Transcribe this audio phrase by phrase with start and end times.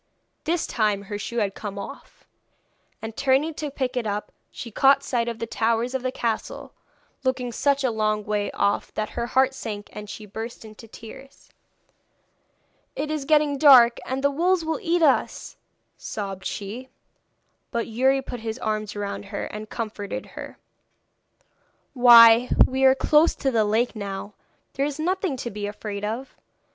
[0.45, 2.25] This time her shoe had come off,
[3.03, 6.73] and turning to pick it up she caught sight of the towers of the castle,
[7.23, 11.49] looking such a long way off that her heart sank, and she burst into tears.
[12.95, 15.55] 'It is getting dark, and the wolves will eat us,'
[15.97, 16.89] sobbed she.
[17.69, 20.57] But Youri put his arms round her and comforted her.
[21.93, 24.33] 'Why we are close to the lake now.
[24.73, 26.35] There is nothing to be afraid of!